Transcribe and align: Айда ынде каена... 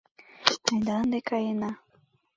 Айда 0.71 0.95
ынде 1.03 1.19
каена... 1.29 1.71